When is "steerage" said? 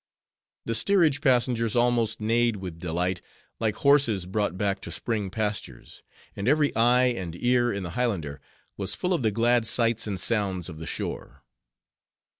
0.73-1.21